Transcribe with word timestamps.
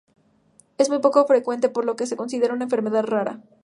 Es 0.79 0.89
muy 0.89 0.97
poco 0.97 1.27
frecuente 1.27 1.69
por 1.69 1.85
lo 1.85 1.95
que 1.95 2.07
se 2.07 2.17
considera 2.17 2.55
una 2.55 2.63
enfermedad 2.63 3.03
rara. 3.03 3.39